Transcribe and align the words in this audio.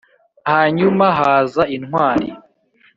hanyuma 0.49 1.05
haza 1.19 1.63
intwari 1.75 2.27